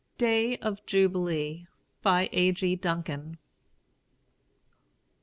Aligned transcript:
DAY 0.17 0.57
OF 0.63 0.83
JUBILEE. 0.87 1.67
BY 2.01 2.29
A. 2.33 2.51
G. 2.53 2.75
DUNCAN. 2.75 3.37